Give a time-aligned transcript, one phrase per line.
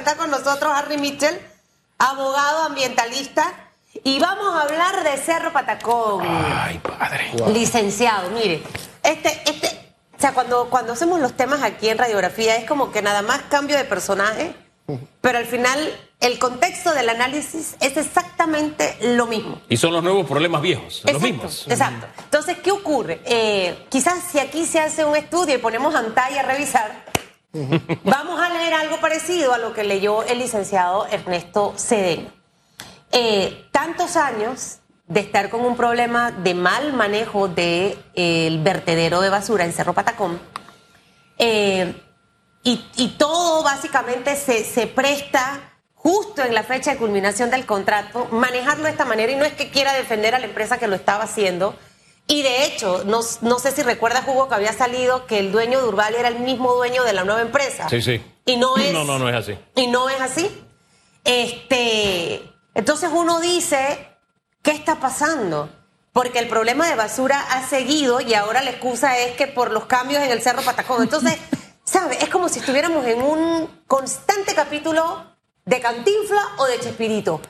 [0.00, 1.38] está con nosotros Harry Mitchell,
[1.98, 3.52] abogado ambientalista.
[4.04, 6.24] Y vamos a hablar de Cerro Patacón.
[6.26, 7.32] Ay, padre.
[7.52, 8.62] Licenciado, mire,
[9.02, 9.66] este, este,
[10.16, 13.42] o sea, cuando, cuando hacemos los temas aquí en radiografía es como que nada más
[13.50, 14.54] cambio de personaje,
[15.20, 19.60] pero al final el contexto del análisis es exactamente lo mismo.
[19.68, 21.66] Y son los nuevos problemas viejos, los Exacto, mismos.
[21.68, 22.06] Exacto.
[22.24, 23.20] Entonces, ¿qué ocurre?
[23.24, 27.09] Eh, quizás si aquí se hace un estudio y ponemos pantalla a revisar,
[28.04, 32.30] vamos a leer algo parecido a lo que leyó el licenciado Ernesto Cedeño.
[33.12, 39.64] Eh, tantos años de estar con un problema de mal manejo del vertedero de basura
[39.64, 40.40] en Cerro Patacón.
[41.38, 41.94] eh,
[42.62, 45.60] y, y todo básicamente se, se presta
[45.94, 49.54] justo en la fecha de culminación del contrato, manejarlo de esta manera y no es
[49.54, 51.74] que quiera defender a la empresa que lo estaba haciendo.
[52.30, 55.80] Y de hecho, no, no sé si recuerdas, Hugo, que había salido que el dueño
[55.80, 57.88] de Urbal era el mismo dueño de la nueva empresa.
[57.88, 58.22] Sí, sí.
[58.44, 58.92] Y no es.
[58.92, 59.58] No, no, no es así.
[59.74, 60.48] Y no es así.
[61.24, 62.40] Este,
[62.74, 64.16] entonces uno dice,
[64.62, 65.70] ¿qué está pasando?
[66.12, 69.86] Porque el problema de basura ha seguido y ahora la excusa es que por los
[69.86, 71.02] cambios en el Cerro Patacón.
[71.02, 71.36] Entonces,
[71.84, 72.16] ¿sabe?
[72.22, 77.40] Es como si estuviéramos en un constante capítulo de Cantinfla o de Chespirito.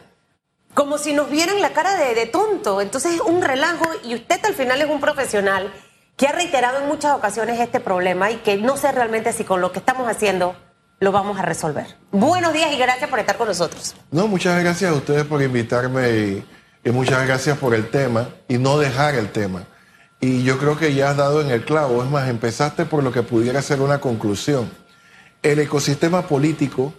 [0.74, 2.80] Como si nos vieran la cara de, tonto.
[2.80, 5.72] Entonces es un relajo y usted al final es un profesional
[6.16, 9.60] que ha reiterado en muchas ocasiones este problema y que no sé realmente si con
[9.60, 10.54] lo que estamos haciendo
[11.00, 11.96] lo vamos a resolver.
[12.12, 13.94] Buenos días y gracias por estar con nosotros.
[14.10, 16.44] No, muchas gracias a ustedes por invitarme
[16.84, 19.64] y muchas gracias por el tema y no dejar el tema.
[20.20, 23.10] Y yo creo que ya has dado en el clavo, es más, empezaste por lo
[23.10, 24.70] que pudiera ser una conclusión.
[25.42, 26.92] El ecosistema político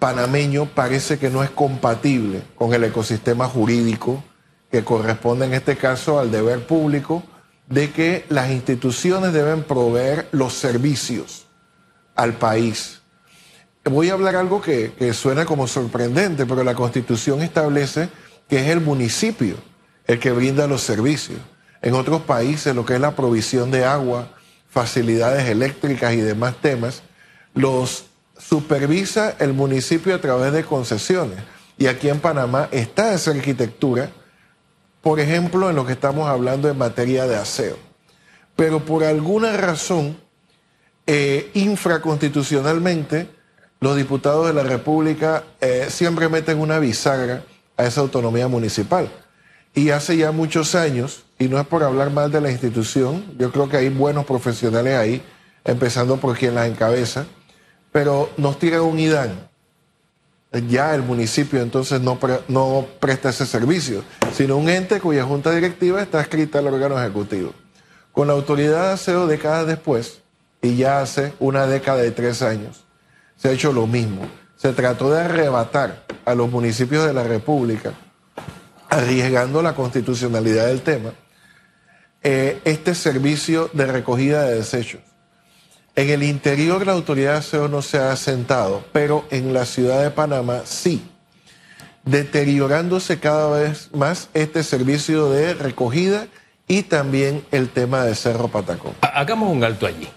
[0.00, 4.24] panameño parece que no es compatible con el ecosistema jurídico
[4.72, 7.22] que corresponde en este caso al deber público
[7.68, 11.46] de que las instituciones deben proveer los servicios
[12.16, 13.00] al país.
[13.84, 18.08] Voy a hablar algo que, suena como sorprendente, pero la constitución establece
[18.48, 19.56] que es el municipio
[20.06, 21.38] el que brinda los servicios.
[21.82, 24.28] En otros países, lo que es la provisión de agua,
[24.68, 27.02] facilidades eléctricas y demás temas,
[27.54, 28.09] los
[28.40, 31.38] supervisa el municipio a través de concesiones.
[31.78, 34.10] Y aquí en Panamá está esa arquitectura,
[35.02, 37.76] por ejemplo, en lo que estamos hablando en materia de aseo.
[38.56, 40.18] Pero por alguna razón,
[41.06, 43.28] eh, infraconstitucionalmente,
[43.80, 47.44] los diputados de la República eh, siempre meten una bisagra
[47.76, 49.10] a esa autonomía municipal.
[49.74, 53.50] Y hace ya muchos años, y no es por hablar mal de la institución, yo
[53.52, 55.22] creo que hay buenos profesionales ahí,
[55.64, 57.24] empezando por quien las encabeza,
[57.92, 59.48] pero nos tiran un IDAN.
[60.68, 62.18] Ya el municipio entonces no,
[62.48, 64.02] no presta ese servicio,
[64.32, 67.52] sino un ente cuya junta directiva está escrita al órgano ejecutivo.
[68.12, 70.20] Con la autoridad de aseo décadas después,
[70.60, 72.84] y ya hace una década y tres años,
[73.36, 74.22] se ha hecho lo mismo.
[74.56, 77.94] Se trató de arrebatar a los municipios de la República,
[78.88, 81.12] arriesgando la constitucionalidad del tema,
[82.22, 85.00] eh, este servicio de recogida de desechos.
[86.00, 90.02] En el interior la autoridad de aseo no se ha asentado, pero en la ciudad
[90.02, 91.02] de Panamá sí,
[92.06, 96.26] deteriorándose cada vez más este servicio de recogida
[96.66, 98.94] y también el tema de Cerro Patacón.
[99.02, 100.08] Ha- Hagamos un alto allí.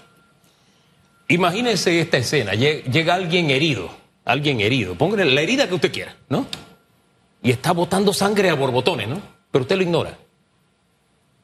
[1.28, 2.54] Imagínense esta escena.
[2.54, 3.90] Lle- Llega alguien herido,
[4.24, 4.96] alguien herido.
[4.98, 6.46] Póngale la herida que usted quiera, ¿no?
[7.42, 9.22] Y está botando sangre a borbotones, ¿no?
[9.52, 10.18] Pero usted lo ignora.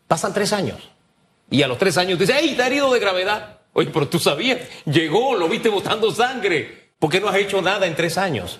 [0.07, 0.77] Pasan tres años.
[1.51, 3.57] Y a los tres años dice, ¡ay, está herido de gravedad!
[3.74, 6.90] Oye, pero tú sabías, llegó, lo viste botando sangre.
[7.00, 8.59] ¿Por qué no has hecho nada en tres años?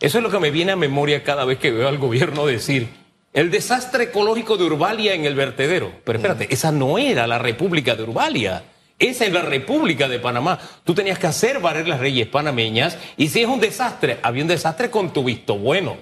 [0.00, 2.88] Eso es lo que me viene a memoria cada vez que veo al gobierno decir
[3.32, 5.92] el desastre ecológico de Urbalia en el vertedero.
[6.04, 8.64] Pero espérate, esa no era la República de Urbalia.
[8.98, 10.58] Esa es la República de Panamá.
[10.82, 14.48] Tú tenías que hacer valer las leyes panameñas y si es un desastre, había un
[14.48, 15.96] desastre con tu visto bueno,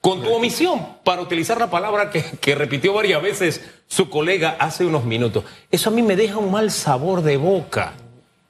[0.00, 5.04] con tu omisión, para utilizar la palabra que, repitió varias veces su colega hace unos
[5.04, 5.44] minutos.
[5.70, 7.94] Eso a mí me deja un mal sabor de boca.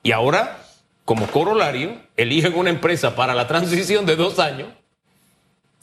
[0.02, 0.58] Y ahora,
[1.04, 4.68] como corolario, eligen una empresa para la transición de dos años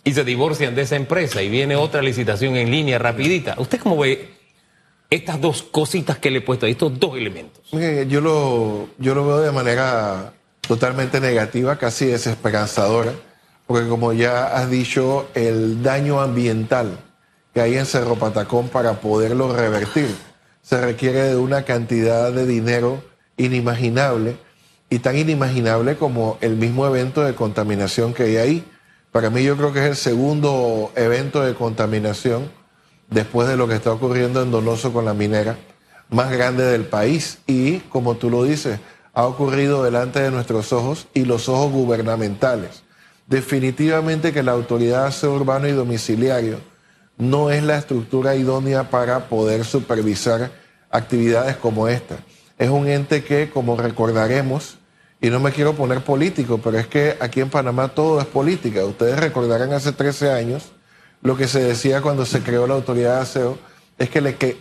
[0.04, 3.56] y se divorcian de esa empresa y viene otra licitación en línea rapidita.
[3.57, 4.33] ¿Usted cómo ve
[5.09, 7.63] estas dos cositas que le he puesto ahí, estos dos elementos?
[7.71, 10.33] Yo lo, yo lo veo de manera
[10.68, 13.13] totalmente negativa, casi desesperanzadora,
[13.73, 16.99] porque como ya has dicho, el daño ambiental
[17.55, 20.15] que hay en Cerro Patacón para poderlo revertir
[20.61, 23.03] se requiere de una cantidad de dinero
[23.35, 24.37] inimaginable
[24.91, 28.71] y tan inimaginable como el mismo evento de contaminación que hay ahí.
[29.11, 32.51] Para mí yo creo que es el segundo evento de contaminación
[33.09, 35.57] después de lo que está ocurriendo en Donoso con la minera
[36.09, 38.79] más grande del país y, como tú lo dices,
[39.15, 42.82] ha ocurrido delante de nuestros ojos y los ojos gubernamentales.
[43.27, 46.59] Definitivamente que la autoridad de aseo urbano y domiciliario
[47.17, 50.51] no es la estructura idónea para poder supervisar
[50.89, 52.17] actividades como esta.
[52.57, 54.77] Es un ente que, como recordaremos,
[55.21, 58.83] y no me quiero poner político, pero es que aquí en Panamá todo es política.
[58.83, 60.73] Ustedes recordarán hace 13 años
[61.21, 63.57] lo que se decía cuando se creó la autoridad de aseo,
[63.97, 64.57] es que, le, que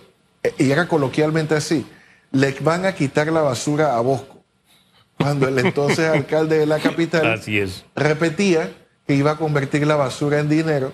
[0.58, 1.84] y era coloquialmente así,
[2.30, 4.31] le van a quitar la basura a Bosco.
[5.18, 7.40] Cuando el entonces alcalde de la capital
[7.94, 8.72] repetía
[9.06, 10.92] que iba a convertir la basura en dinero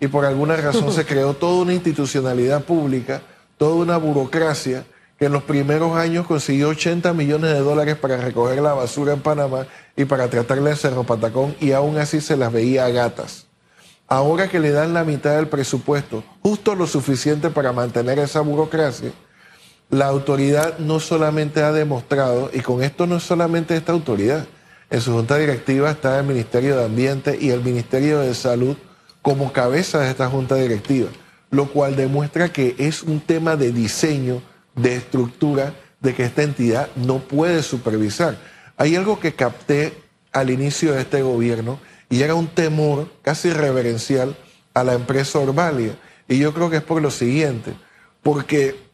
[0.00, 3.22] y por alguna razón se creó toda una institucionalidad pública,
[3.58, 4.84] toda una burocracia
[5.18, 9.20] que en los primeros años consiguió 80 millones de dólares para recoger la basura en
[9.20, 13.46] Panamá y para tratarla en Cerro Patacón y aún así se las veía a gatas.
[14.08, 19.12] Ahora que le dan la mitad del presupuesto, justo lo suficiente para mantener esa burocracia,
[19.90, 24.46] la autoridad no solamente ha demostrado, y con esto no es solamente esta autoridad,
[24.88, 28.76] en su junta directiva está el Ministerio de Ambiente y el Ministerio de Salud
[29.22, 31.10] como cabeza de esta junta directiva,
[31.50, 34.42] lo cual demuestra que es un tema de diseño,
[34.74, 38.36] de estructura, de que esta entidad no puede supervisar.
[38.76, 39.92] Hay algo que capté
[40.32, 41.78] al inicio de este gobierno
[42.08, 44.36] y era un temor casi reverencial
[44.74, 45.96] a la empresa Orbalia.
[46.28, 47.74] Y yo creo que es por lo siguiente,
[48.22, 48.89] porque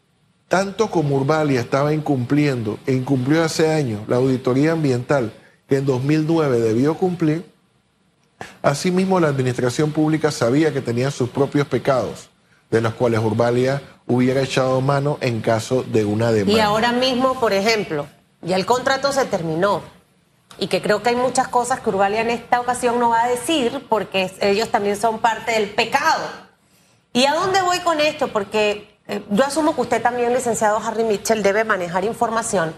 [0.47, 5.33] tanto como Urbalia estaba incumpliendo, e incumplió hace años la auditoría ambiental
[5.67, 7.45] que en 2009 debió cumplir,
[8.61, 12.29] asimismo la administración pública sabía que tenía sus propios pecados,
[12.69, 16.57] de los cuales Urbalia hubiera echado mano en caso de una demanda.
[16.57, 18.07] Y ahora mismo, por ejemplo,
[18.41, 19.81] ya el contrato se terminó
[20.57, 23.27] y que creo que hay muchas cosas que Urbalia en esta ocasión no va a
[23.27, 26.23] decir porque ellos también son parte del pecado.
[27.11, 28.29] ¿Y a dónde voy con esto?
[28.29, 32.75] Porque eh, yo asumo que usted también, licenciado Harry Mitchell, debe manejar información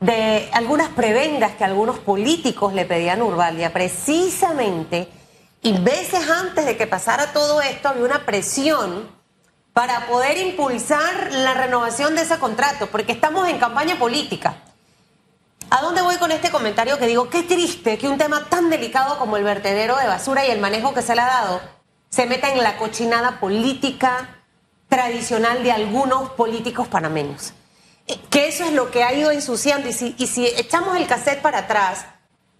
[0.00, 5.08] de algunas prebendas que algunos políticos le pedían a Urbalia, precisamente,
[5.62, 9.08] y veces antes de que pasara todo esto había una presión
[9.72, 14.62] para poder impulsar la renovación de ese contrato, porque estamos en campaña política.
[15.68, 19.18] ¿A dónde voy con este comentario que digo, qué triste que un tema tan delicado
[19.18, 21.60] como el vertedero de basura y el manejo que se le ha dado
[22.08, 24.35] se meta en la cochinada política
[24.88, 27.52] tradicional de algunos políticos panameños?
[28.06, 29.88] Eh, que eso es lo que ha ido ensuciando.
[29.88, 32.06] Y si, y si echamos el cassette para atrás,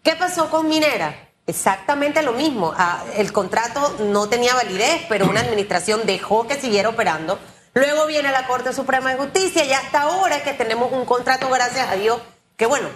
[0.02, 1.26] ¿qué pasó con Minera?
[1.46, 2.74] Exactamente lo mismo.
[2.76, 7.38] Ah, el contrato no tenía validez, pero una administración dejó que siguiera operando.
[7.74, 11.88] Luego viene la Corte Suprema de Justicia y hasta ahora que tenemos un contrato, gracias
[11.88, 12.20] a Dios,
[12.56, 12.88] que bueno,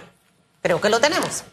[0.61, 1.43] creo que lo tenemos.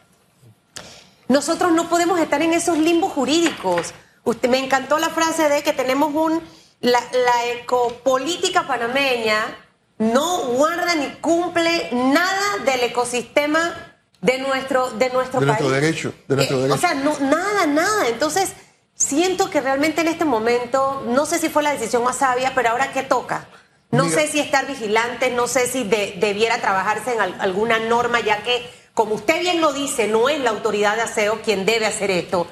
[1.28, 3.92] Nosotros no podemos estar en esos limbos jurídicos.
[4.24, 6.42] Usted, me encantó la frase de que tenemos un
[6.80, 7.00] la,
[7.46, 9.56] ecopolítica panameña
[9.98, 15.60] no guarda ni cumple nada del ecosistema de nuestro de nuestro de país.
[15.60, 16.74] Nuestro derecho, de nuestro eh, derecho.
[16.76, 18.08] O sea, no, nada, nada.
[18.08, 18.52] Entonces,
[18.94, 22.70] siento que realmente en este momento, no sé si fue la decisión más sabia, pero
[22.70, 23.48] ahora qué toca.
[23.90, 28.68] No sé si estar vigilante, no sé si debiera trabajarse en alguna norma, ya que,
[28.92, 32.46] como usted bien lo dice, no es la autoridad de aseo quien debe hacer esto.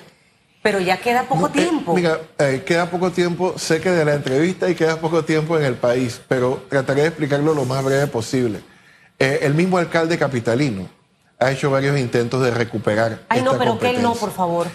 [0.67, 1.95] Pero ya queda poco eh, tiempo.
[1.95, 5.65] mira, eh, queda poco tiempo, sé que de la entrevista y queda poco tiempo en
[5.65, 8.59] el país, pero trataré de explicarlo lo más breve posible.
[9.17, 10.91] Eh, el mismo alcalde capitalino
[11.39, 13.21] ha hecho varios intentos de recuperar.
[13.29, 14.67] Ay, no, pero que él no, por favor.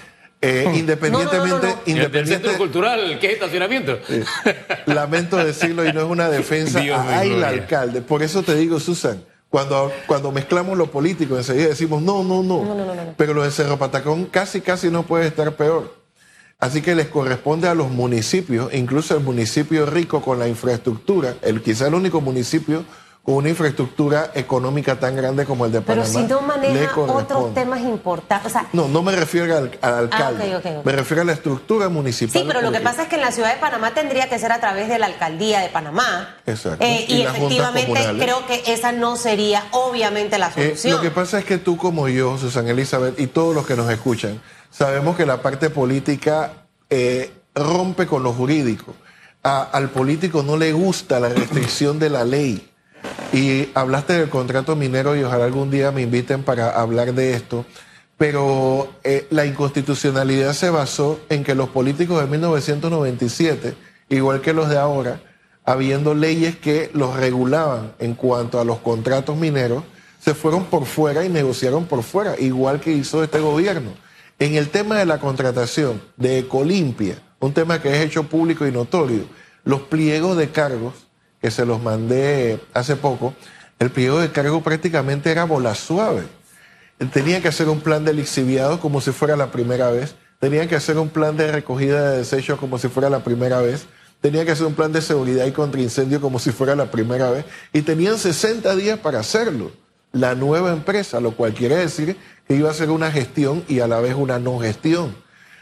[0.42, 4.00] independientemente, no, centro cultural, ¿qué es estacionamiento?
[4.86, 8.01] lamento decirlo y no es una defensa al alcalde.
[8.01, 13.13] Por eso te digo, Susan, cuando, cuando mezclamos lo político, enseguida decimos, no, no, no.
[13.17, 15.93] Pero lo de Cerro Patacón casi, casi no puede estar peor.
[16.58, 21.62] Así que les corresponde a los municipios, incluso el municipio rico con la infraestructura, el
[21.62, 22.86] quizá el único municipio
[23.24, 26.08] con una infraestructura económica tan grande como el de Panamá.
[26.12, 28.54] Pero si no maneja otros temas importantes.
[28.74, 30.56] no, no me refiero al, alcalde.
[30.56, 32.42] Ah, me refiero a la estructura municipal.
[32.42, 34.51] Sí, pero lo que pasa es que en la ciudad de Panamá tendría que ser
[34.51, 36.36] a través de la alcaldía de Panamá.
[36.48, 36.84] Exacto.
[36.84, 40.96] Eh, y, efectivamente creo que esa no sería obviamente la eh, solución.
[40.96, 43.90] lo que pasa es que tú como yo, Susana Elizabeth, y todos los que nos
[43.92, 46.54] escuchan, sabemos que la parte política
[46.90, 48.96] eh, rompe con lo jurídico.
[49.44, 52.71] al político no le gusta la restricción de la ley.
[53.34, 57.65] Y hablaste del contrato minero y ojalá algún día me inviten para hablar de esto.
[58.18, 63.75] Pero eh, la inconstitucionalidad se basó en que los políticos de 1997,
[64.10, 65.22] igual que los de ahora,
[65.65, 69.84] habiendo leyes que los regulaban en cuanto a los contratos mineros,
[70.20, 73.91] se fueron por fuera y negociaron por fuera, igual que hizo este gobierno.
[74.38, 78.72] En el tema de la contratación de Ecolimpia, un tema que es hecho público y
[78.72, 79.25] notorio,
[79.63, 80.94] los pliegos de cargos
[81.41, 83.33] que se los mandé hace poco,
[83.79, 86.24] el pliego de cargo prácticamente era bola suave.
[87.12, 90.75] tenían que hacer un plan de lixiviado como si fuera la primera vez, tenían que
[90.75, 93.88] hacer un plan de recogida de desechos como si fuera la primera vez,
[94.21, 97.31] tenían que hacer un plan de seguridad y contra incendio como si fuera la primera
[97.31, 99.71] vez, y tenían 60 días para hacerlo.
[100.12, 102.17] La nueva empresa, lo cual quiere decir
[102.48, 105.15] que iba a ser una gestión y a la vez una no gestión.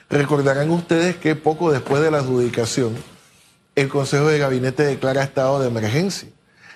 [0.10, 2.96] Recordarán ustedes que poco después de la adjudicación,
[3.80, 6.28] el Consejo de Gabinete declara estado de emergencia.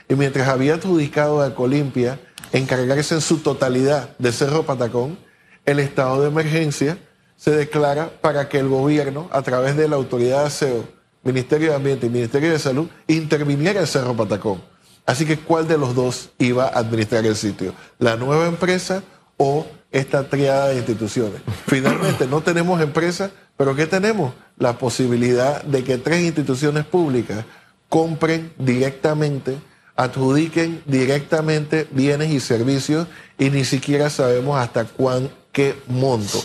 [0.08, 2.18] Y mientras había adjudicado a Colimpia
[2.54, 5.18] encargarse en su totalidad de Cerro Patacón,
[5.66, 6.98] el estado de emergencia
[7.36, 10.88] se declara para que el gobierno, a través de la autoridad de aseo,
[11.24, 14.62] Ministerio de Ambiente y Ministerio de Salud, interviniera en Cerro Patacón.
[15.06, 17.74] Así que, ¿cuál de los dos iba a administrar el sitio?
[18.00, 19.04] ¿La nueva empresa
[19.36, 21.42] o esta triada de instituciones?
[21.68, 24.34] Finalmente, no tenemos empresa, pero ¿qué tenemos?
[24.64, 27.44] La posibilidad de que tres instituciones públicas
[27.90, 29.58] compren directamente
[29.98, 36.40] adjudiquen directamente bienes y servicios y ni siquiera sabemos hasta cuán qué monto.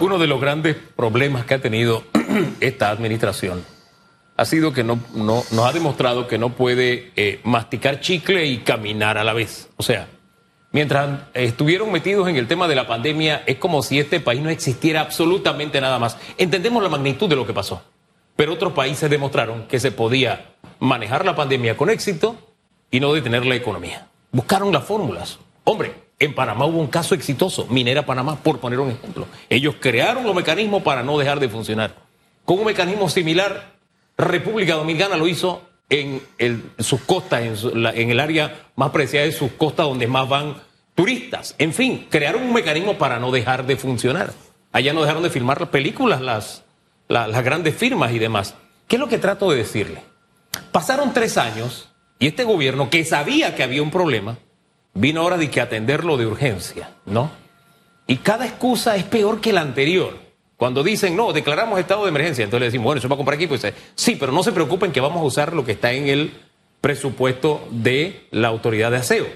[0.00, 2.02] uno, de los grandes problemas que ha tenido
[2.60, 3.62] esta administración
[4.36, 8.58] ha sido que no, no, nos ha demostrado que no puede eh, masticar chicle y
[8.58, 9.68] caminar a la vez.
[9.76, 10.08] O sea,
[10.72, 14.50] mientras estuvieron metidos en el tema de la pandemia, es como si este país no
[14.50, 16.18] existiera absolutamente nada más.
[16.38, 17.82] Entendemos la magnitud de lo que pasó,
[18.36, 22.36] pero otros países demostraron que se podía manejar la pandemia con éxito
[22.90, 24.08] y no detener la economía.
[24.32, 25.38] Buscaron las fórmulas.
[25.64, 29.26] Hombre, en Panamá hubo un caso exitoso, Minera Panamá, por poner un ejemplo.
[29.50, 31.94] Ellos crearon los mecanismos para no dejar de funcionar.
[32.44, 33.74] Con un mecanismo similar,
[34.16, 39.86] República Dominicana lo hizo en, sus costas, en, el área más preciada de sus costas,
[39.86, 40.56] donde más van
[40.94, 41.54] turistas.
[41.58, 44.32] En fin, crearon un mecanismo para no dejar de funcionar.
[44.72, 46.64] Allá no dejaron de filmar las películas, las,
[47.08, 48.54] las grandes firmas y demás.
[48.88, 50.02] ¿Qué es lo que trato de decirle?
[50.72, 51.88] Pasaron tres años
[52.18, 54.38] y este gobierno, que sabía que había un problema,
[54.94, 57.30] vino ahora de que atenderlo de urgencia, ¿no?
[58.06, 60.25] Y cada excusa es peor que la anterior.
[60.56, 63.36] Cuando dicen, no, declaramos estado de emergencia, entonces le decimos, bueno, eso va a comprar
[63.36, 63.54] equipo.
[63.54, 66.08] Y dice, sí, pero no se preocupen que vamos a usar lo que está en
[66.08, 66.32] el
[66.80, 69.26] presupuesto de la autoridad de aseo.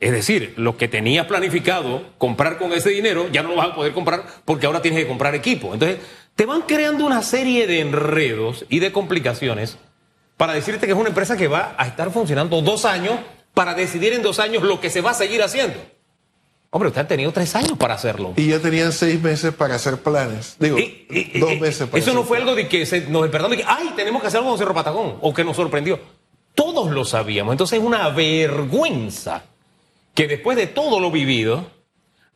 [0.00, 3.74] Es decir, lo que tenías planificado comprar con ese dinero, ya no lo vas a
[3.74, 5.74] poder comprar porque ahora tienes que comprar equipo.
[5.74, 5.98] Entonces,
[6.34, 9.78] te van creando una serie de enredos y de complicaciones
[10.36, 13.14] para decirte que es una empresa que va a estar funcionando dos años
[13.54, 15.78] para decidir en dos años lo que se va a seguir haciendo.
[16.74, 18.32] Hombre, usted ha tenido tres años para hacerlo.
[18.34, 20.56] Y ya tenían seis meses para hacer planes.
[20.58, 20.78] Digo,
[21.38, 23.92] dos meses para Eso no fue algo de que se, nos despertamos de que, ay,
[23.94, 26.00] tenemos que hacer algo con Cerro Patagón, o que nos sorprendió.
[26.54, 27.52] Todos lo sabíamos.
[27.52, 29.44] Entonces es una vergüenza
[30.14, 31.66] que después de todo lo vivido,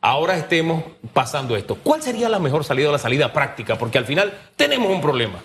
[0.01, 1.75] ahora estemos pasando esto.
[1.81, 3.79] ¿Cuál sería la mejor salida o la salida práctica?
[3.79, 5.39] Porque al final tenemos un problema.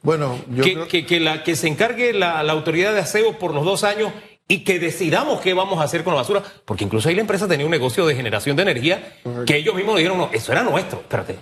[0.00, 1.06] Bueno, yo que, creo...
[1.06, 4.10] que, la, que se encargue la, autoridad de aseo por los dos años
[4.48, 7.46] y que decidamos qué vamos a hacer con la basura, porque incluso ahí la empresa
[7.46, 11.00] tenía un negocio de generación de energía que ellos mismos dijeron, no, eso era nuestro.
[11.00, 11.36] Espérate,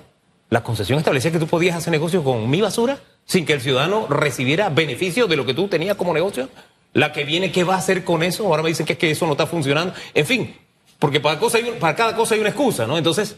[0.51, 4.07] la concesión establecía que tú podías hacer negocio con mi basura sin que el ciudadano
[4.09, 6.49] recibiera beneficio de lo que tú tenías como negocio.
[6.93, 8.47] La que viene, ¿qué va a hacer con eso?
[8.47, 9.95] Ahora me dicen que es que eso no está funcionando.
[10.15, 10.57] En fin,
[10.99, 12.99] porque para, cada cosa hay una excusa, ¿no?
[12.99, 13.37] Entonces,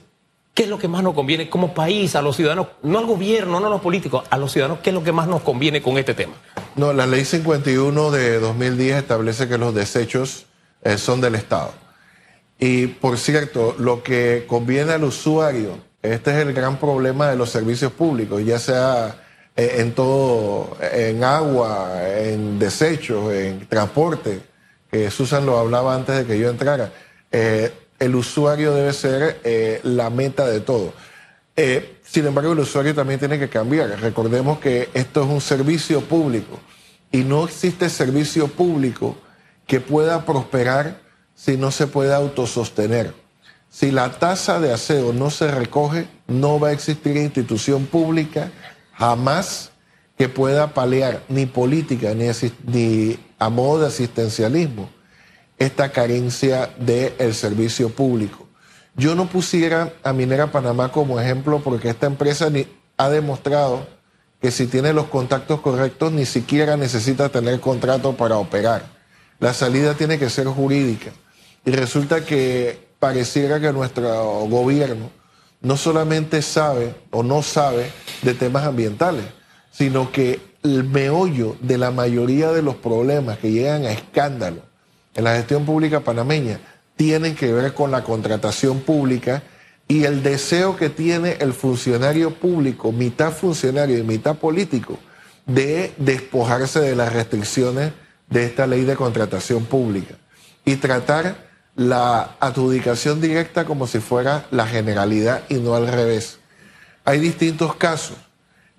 [0.54, 3.60] ¿Qué es lo que más nos conviene como país, a los ciudadanos, no al gobierno,
[3.60, 5.96] no a los políticos, a los ciudadanos, qué es lo que más nos conviene con
[5.98, 6.32] este tema?
[6.78, 10.47] No, la ley 51 de 2010 establece que los desechos
[10.82, 11.73] eh, son del Estado.
[12.61, 17.50] Y por cierto, lo que conviene al usuario, este es el gran problema de los
[17.50, 19.25] servicios públicos, ya sea
[19.56, 24.40] eh, en todo, en agua, en desechos, en transporte,
[24.88, 26.92] que Susan lo hablaba antes de que yo entrara.
[27.32, 30.92] Eh, el usuario debe ser la meta de todo.
[31.60, 34.00] Eh, sin embargo, el usuario también tiene que cambiar.
[34.00, 36.60] Recordemos que esto es un servicio público
[37.10, 39.16] y no existe servicio público
[39.66, 41.00] que pueda prosperar
[41.34, 43.12] si no se puede autosostener.
[43.68, 48.52] Si la tasa de aseo no se recoge, no va a existir institución pública
[48.92, 49.72] jamás
[50.16, 52.28] que pueda paliar ni política ni,
[52.66, 54.90] ni a modo de asistencialismo
[55.58, 58.47] esta carencia del servicio público.
[58.98, 62.50] Yo no pusiera a Minera Panamá como ejemplo porque esta empresa
[62.96, 63.86] ha demostrado
[64.42, 68.86] que si tiene los contactos correctos ni siquiera necesita tener contrato para operar.
[69.38, 71.12] La salida tiene que ser jurídica.
[71.64, 74.08] Y resulta que pareciera que nuestro
[74.46, 75.10] gobierno
[75.60, 79.26] no solamente sabe o no sabe de temas ambientales,
[79.70, 84.62] sino que el meollo de la mayoría de los problemas que llegan a escándalo
[85.14, 86.60] en la gestión pública panameña
[86.98, 89.44] tienen que ver con la contratación pública
[89.86, 94.98] y el deseo que tiene el funcionario público, mitad funcionario y mitad político,
[95.46, 97.92] de despojarse de las restricciones
[98.28, 100.16] de esta ley de contratación pública
[100.64, 106.40] y tratar la adjudicación directa como si fuera la generalidad y no al revés.
[107.04, 108.16] Hay distintos casos.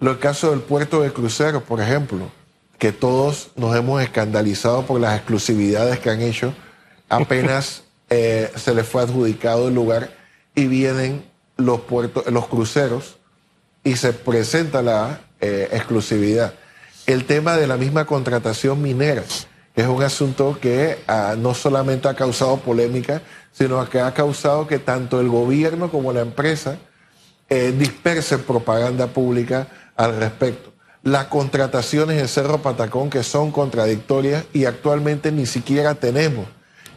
[0.02, 2.30] El caso del puerto de cruceros, por ejemplo,
[2.78, 6.54] que todos nos hemos escandalizado por las exclusividades que han hecho,
[7.08, 10.12] apenas eh, se les fue adjudicado el lugar
[10.56, 11.24] y vienen
[11.58, 13.18] los puertos, los cruceros
[13.84, 16.54] y se presenta la eh, exclusividad.
[17.06, 19.24] El tema de la misma contratación minera,
[19.76, 24.80] es un asunto que ah, no solamente ha causado polémica, sino que ha causado que
[24.80, 26.78] tanto el gobierno como la empresa
[27.50, 30.74] eh, dispersen propaganda pública al respecto.
[31.02, 36.46] Las contrataciones en Cerro Patacón que son contradictorias y actualmente ni siquiera tenemos.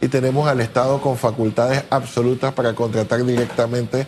[0.01, 4.07] Y tenemos al Estado con facultades absolutas para contratar directamente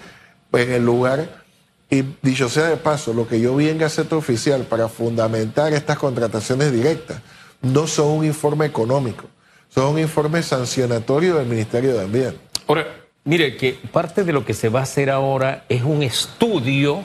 [0.52, 1.44] en el lugar.
[1.90, 5.98] Y dicho sea de paso, lo que yo vi en Gaceta Oficial para fundamentar estas
[5.98, 7.22] contrataciones directas
[7.62, 9.26] no son un informe económico,
[9.70, 12.40] son un informe sancionatorio del Ministerio de Ambiente.
[12.68, 12.88] Ahora,
[13.24, 17.04] mire que parte de lo que se va a hacer ahora es un estudio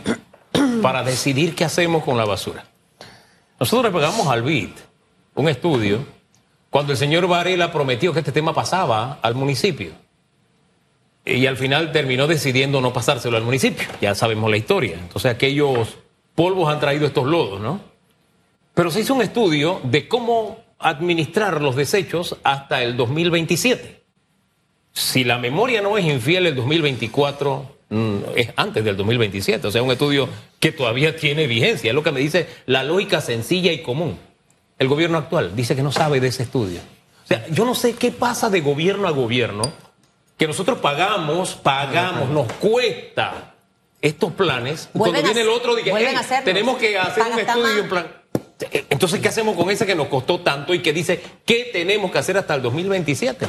[0.82, 2.64] para decidir qué hacemos con la basura.
[3.58, 4.70] Nosotros le pegamos al BID
[5.34, 6.04] un estudio
[6.70, 9.92] cuando el señor Varela prometió que este tema pasaba al municipio.
[11.24, 13.86] Y al final terminó decidiendo no pasárselo al municipio.
[14.00, 14.94] Ya sabemos la historia.
[14.94, 15.98] Entonces aquellos
[16.34, 17.80] polvos han traído estos lodos, ¿no?
[18.72, 24.02] Pero se hizo un estudio de cómo administrar los desechos hasta el 2027.
[24.92, 29.66] Si la memoria no es infiel, el 2024 mm, es antes del 2027.
[29.66, 31.90] O sea, un estudio que todavía tiene vigencia.
[31.90, 34.18] Es lo que me dice la lógica sencilla y común.
[34.80, 36.80] El gobierno actual dice que no sabe de ese estudio.
[37.25, 39.70] O sea, yo no sé qué pasa de gobierno a gobierno
[40.38, 43.54] que nosotros pagamos, pagamos, nos cuesta
[44.00, 44.88] estos planes.
[44.94, 45.92] cuando viene el otro, dice,
[46.46, 48.06] tenemos que hacer un estudio y un plan.
[48.88, 52.16] Entonces, ¿qué hacemos con ese que nos costó tanto y que dice qué tenemos que
[52.16, 53.46] hacer hasta el 2027?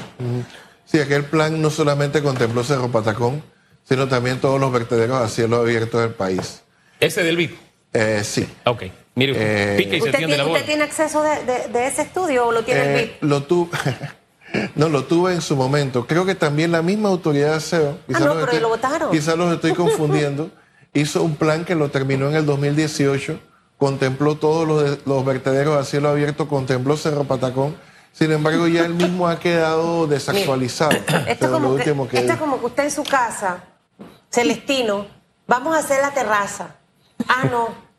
[0.83, 3.41] Sí, aquel plan no solamente contempló Cerro Patacón,
[3.83, 6.63] sino también todos los vertederos a cielo abierto del país.
[6.99, 7.51] ¿Ese del BID?
[7.93, 8.45] Eh, sí.
[8.65, 8.83] Ok.
[9.15, 12.63] Mire, eh, pica y se tiene, la ¿Usted tiene acceso de, ese estudio o lo
[12.63, 13.11] tiene el BID?
[13.21, 13.77] Lo tuve.
[14.75, 16.05] No, lo tuve en su momento.
[16.05, 19.09] Creo que también la misma autoridad de aseo, ah, no, pero lo votaron.
[19.09, 20.51] quizás los estoy confundiendo,
[20.93, 23.39] hizo un plan que lo terminó en el 2018,
[23.77, 27.77] contempló todos los, los vertederos a cielo abierto, contempló Cerro Patacón.
[28.11, 30.91] Sin embargo, ya él mismo ha quedado desactualizado.
[30.91, 31.45] esto,
[31.77, 33.63] es como que, esto es como que usted en su casa,
[34.29, 35.07] Celestino,
[35.47, 36.75] vamos a hacer la terraza.
[37.29, 37.90] Ah, no.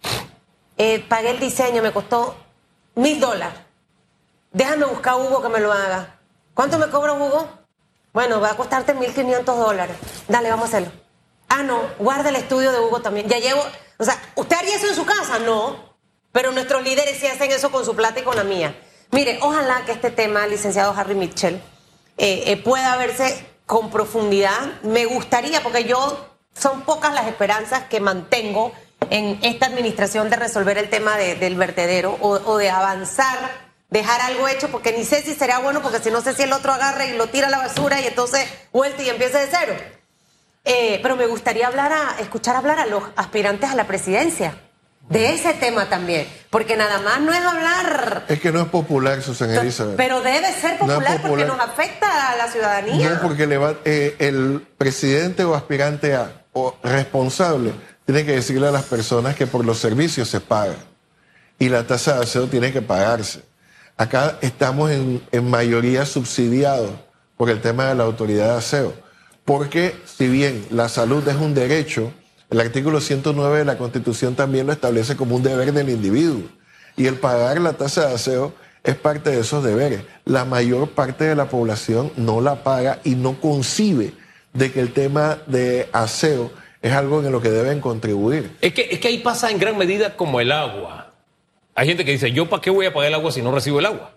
[0.84, 2.34] Eh, pagué el diseño, me costó
[2.96, 3.56] mil dólares.
[4.50, 6.18] Déjame buscar a Hugo que me lo haga.
[6.54, 7.46] ¿Cuánto me cobra Hugo?
[8.12, 9.96] Bueno, va a costarte 1.500 dólares.
[10.26, 10.90] Dale, vamos a hacerlo.
[11.48, 13.28] Ah, no, guarda el estudio de Hugo también.
[13.28, 13.62] Ya llevo,
[13.96, 15.38] o sea, ¿usted haría eso en su casa?
[15.38, 15.94] No.
[16.32, 18.74] Pero nuestros líderes sí hacen eso con su plata y con la mía.
[19.12, 21.62] Mire, ojalá que este tema, licenciado Harry Mitchell,
[22.18, 24.82] eh, eh, pueda verse con profundidad.
[24.82, 26.26] Me gustaría, porque yo
[26.58, 28.72] son pocas las esperanzas que mantengo
[29.10, 33.62] en esta administración de resolver el tema del vertedero o de avanzar
[33.92, 36.52] dejar algo hecho porque ni sé si será bueno porque si no sé si el
[36.52, 39.74] otro agarra y lo tira a la basura y entonces vuelta y empieza de cero.
[40.64, 44.56] Eh, pero me gustaría hablar a, escuchar hablar a los aspirantes a la presidencia
[45.08, 48.24] de ese tema también, porque nada más no es hablar.
[48.28, 49.96] Es que no es popular, Susana Elizabeth.
[49.96, 53.10] Pero debe ser popular, porque nos afecta a la ciudadanía.
[53.10, 57.72] No, porque le va, eh, el presidente o aspirante a, o responsable
[58.04, 60.76] tiene que decirle a las personas que por los servicios se paga
[61.58, 63.42] y la tasa de aseo tiene que pagarse.
[63.96, 66.90] Acá estamos en, mayoría subsidiados
[67.36, 68.94] por el tema de la autoridad de aseo.
[69.44, 72.12] Porque si bien la salud es un derecho,
[72.50, 76.42] el artículo 109 de la Constitución también lo establece como un deber del individuo.
[76.96, 80.02] Y el pagar la tasa de aseo es parte de esos deberes.
[80.24, 84.14] La mayor parte de la población no la paga y no concibe
[84.52, 86.50] de que el tema de aseo
[86.82, 88.56] es algo en lo que deben contribuir.
[88.60, 91.12] Es que, es que ahí pasa en gran medida como el agua.
[91.74, 93.78] Hay gente que dice, ¿yo para qué voy a pagar el agua si no recibo
[93.78, 94.12] el agua?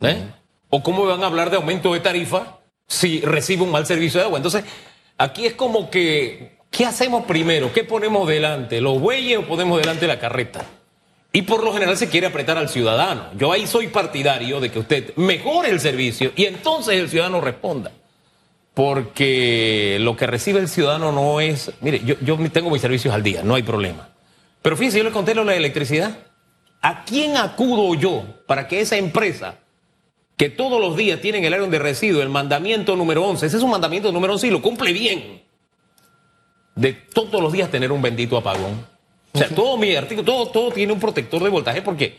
[0.00, 0.24] ¿Eh?
[0.70, 4.26] ¿O cómo van a hablar de aumento de tarifa si recibo un mal servicio de
[4.26, 4.38] agua?
[4.38, 4.64] Entonces,
[5.18, 7.72] aquí es como que, ¿qué hacemos primero?
[7.72, 8.80] ¿Qué ponemos delante?
[8.80, 10.64] ¿Los bueyes o ponemos delante la carreta?
[11.32, 13.30] Y por lo general se quiere apretar al ciudadano.
[13.36, 17.90] Yo ahí soy partidario de que usted mejore el servicio y entonces el ciudadano responda.
[18.74, 21.72] Porque lo que recibe el ciudadano no es.
[21.80, 24.08] Mire, yo, yo tengo mis servicios al día, no hay problema.
[24.62, 26.16] Pero fíjense, yo le conté lo de la electricidad.
[26.80, 29.56] ¿A quién acudo yo para que esa empresa
[30.36, 33.62] que todos los días tienen el área de residuo, el mandamiento número 11, ese es
[33.62, 35.42] un mandamiento número 11 y lo cumple bien,
[36.74, 38.84] de todos los días tener un bendito apagón?
[39.32, 42.18] O sea, todo mi artículo, todo, todo tiene un protector de voltaje porque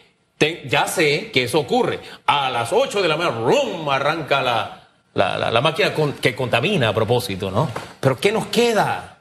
[0.65, 1.99] ya sé que eso ocurre.
[2.25, 3.89] A las 8 de la mañana, ¡rum!
[3.89, 4.82] arranca la,
[5.13, 7.69] la, la- la máquina que contamina a propósito, ¿no?
[7.99, 9.19] Pero ¿qué nos queda?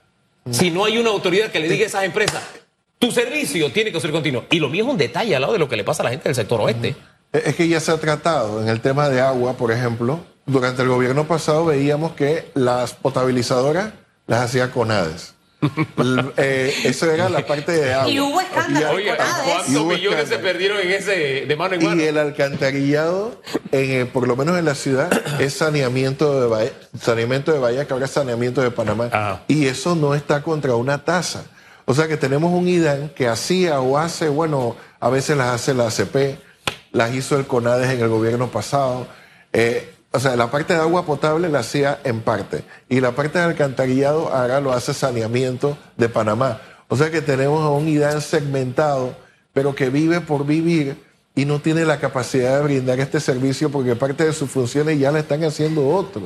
[0.51, 2.43] Si no hay una autoridad que le diga a esas empresas,
[2.99, 4.45] tu servicio tiene que ser continuo.
[4.51, 6.25] Y lo mismo un detalle al lado de lo que le pasa a la gente
[6.29, 6.97] del sector oeste.
[7.33, 10.21] Es es que ya se ha tratado en el tema de agua, por ejemplo.
[10.47, 13.93] Durante el gobierno pasado veíamos que las potabilizadoras
[14.27, 15.32] las hacía Conades.
[16.37, 18.11] Eh, eso era la parte de agua.
[18.11, 22.03] Y hubo escándalo, Oye, ¿cuántos hubo millones se perdieron en ese de mano en mano?
[22.03, 26.73] Y el alcantarillado, en, eh, por lo menos en la ciudad, es saneamiento de Bahía,
[27.01, 29.09] saneamiento de Bahía, que ahora es saneamiento de Panamá.
[29.13, 29.43] Ajá.
[29.47, 31.45] Y eso no está contra una tasa.
[31.85, 35.75] O sea que tenemos un IDAN que hacía o hace, bueno, a veces las hace
[35.75, 36.39] la ACP,
[36.93, 39.07] las hizo el CONADES en el gobierno pasado.
[39.53, 42.65] Eh, o sea, la parte de agua potable la hacía en parte.
[42.89, 46.61] Y la parte de alcantarillado ahora lo hace saneamiento de Panamá.
[46.89, 49.15] O sea que tenemos a un IDAN segmentado,
[49.53, 50.97] pero que vive por vivir
[51.35, 55.11] y no tiene la capacidad de brindar este servicio porque parte de sus funciones ya
[55.11, 56.25] la están haciendo otros.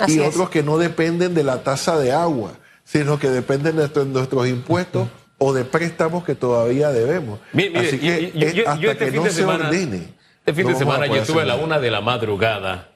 [0.00, 0.28] Así y es.
[0.28, 2.52] otros que no dependen de la tasa de agua,
[2.84, 7.38] sino que dependen de nuestro- nuestros impuestos o de préstamos que todavía debemos.
[7.52, 10.14] Mire, mire, Así que yo, yo- eh, yo- hasta yo este que no se ordene.
[10.40, 12.88] este fin no de semana yo estuve a la una de la madrugada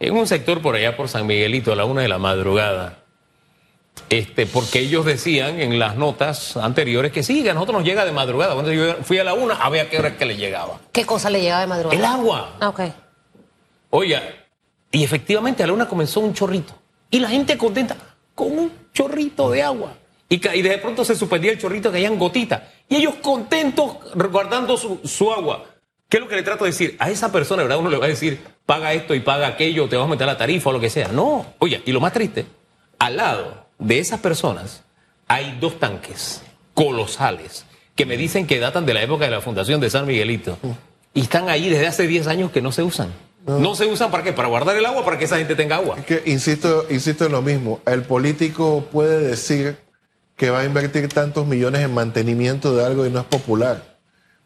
[0.00, 3.04] en un sector por allá por San Miguelito a la una de la madrugada.
[4.10, 8.04] Este, porque ellos decían en las notas anteriores que sí, que a nosotros nos llega
[8.04, 8.54] de madrugada.
[8.54, 10.80] Cuando yo fui a la una, había que hora que le llegaba.
[10.92, 11.98] ¿Qué cosa le llegaba de madrugada?
[11.98, 12.56] El agua.
[12.60, 12.80] Ah, ok.
[13.90, 14.22] Oiga,
[14.90, 16.74] y efectivamente a la una comenzó un chorrito.
[17.10, 17.96] Y la gente contenta
[18.34, 19.94] con un chorrito de agua.
[20.28, 22.62] Y, y de pronto se suspendía el chorrito, caían gotitas.
[22.88, 25.64] Y ellos contentos guardando su, su agua.
[26.08, 26.96] ¿Qué es lo que le trato de decir?
[26.98, 27.78] A esa persona, ¿verdad?
[27.78, 30.36] Uno le va a decir, paga esto y paga aquello, te vas a meter la
[30.36, 31.08] tarifa o lo que sea.
[31.08, 31.54] No.
[31.58, 32.44] Oye, y lo más triste,
[32.98, 34.82] al lado de esas personas
[35.26, 36.42] hay dos tanques
[36.74, 40.58] colosales que me dicen que datan de la época de la fundación de San Miguelito.
[41.14, 43.10] Y están ahí desde hace 10 años que no se usan.
[43.46, 44.34] No se usan para qué?
[44.34, 45.96] Para guardar el agua, para que esa gente tenga agua.
[46.00, 47.80] Es que insisto, insisto en lo mismo.
[47.86, 49.78] El político puede decir
[50.36, 53.97] que va a invertir tantos millones en mantenimiento de algo y no es popular.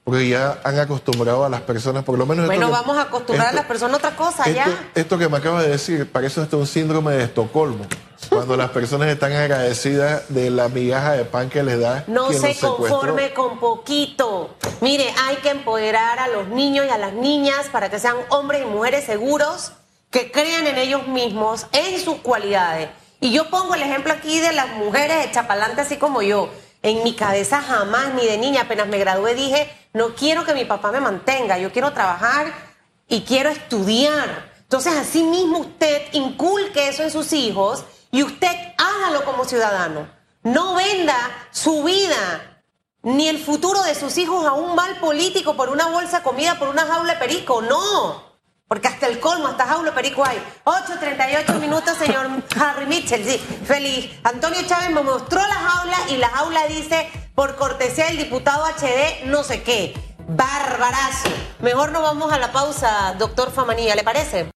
[0.05, 2.47] Porque ya han acostumbrado a las personas, por lo menos.
[2.47, 4.91] Bueno, que- vamos a acostumbrar a las personas a otra cosa, Esto, ya.
[4.97, 7.87] esto que me acaba de decir, parece hasta un síndrome de Estocolmo.
[8.29, 12.03] Cuando las personas están agradecidas de la migaja de pan que les da.
[12.09, 12.77] No se secuestró.
[12.79, 14.57] conforme con poquito.
[14.81, 18.63] Mire, hay que empoderar a los niños y a las niñas para que sean hombres
[18.63, 19.73] y mujeres seguros,
[20.11, 22.89] que crean en ellos mismos, en sus cualidades.
[23.21, 26.49] Y yo pongo el ejemplo aquí de las mujeres hechas pa'lante así como yo.
[26.83, 30.65] En mi cabeza jamás, ni de niña, apenas me gradué, dije, no quiero que mi
[30.65, 32.53] papá me mantenga, yo quiero trabajar
[33.09, 34.53] y quiero estudiar.
[34.63, 40.09] Entonces, así mismo usted inculque eso en sus hijos y usted hágalo como ciudadano.
[40.43, 41.17] No venda
[41.51, 42.53] su vida
[43.03, 46.59] ni el futuro de sus hijos a un mal político por una bolsa de comida,
[46.59, 47.61] por una jaula de perico.
[47.61, 48.33] No.
[48.67, 50.43] Porque hasta el colmo, hasta jaula de perico hay.
[50.65, 52.29] 8.38 minutos, señor
[52.59, 53.25] Harry Mitchell.
[53.25, 54.11] Sí, feliz.
[54.23, 59.25] Antonio Chávez me mostró la jaula y la jaula dice, por cortesía del diputado HD,
[59.27, 59.95] no sé qué.
[60.29, 61.29] Barbarazo.
[61.61, 64.47] Mejor nos vamos a la pausa, doctor Famanía, ¿le parece?